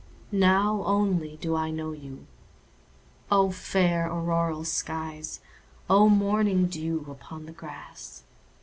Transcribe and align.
Now 0.31 0.81
only 0.87 1.37
do 1.37 1.55
I 1.55 1.69
know 1.69 1.91
you!O 1.91 3.51
fair 3.51 4.07
auroral 4.11 4.65
skies! 4.65 5.41
O 5.91 6.09
morning 6.09 6.65
dew 6.65 7.05
upon 7.07 7.45
the 7.45 7.51
grass! 7.51 8.23